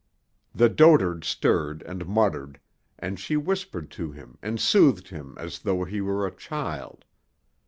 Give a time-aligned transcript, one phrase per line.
[0.55, 2.59] The dotard stirred and muttered,
[2.97, 7.05] and she whispered to him and soothed him as though he were a child.